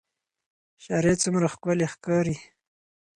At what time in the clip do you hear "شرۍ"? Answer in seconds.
0.83-1.15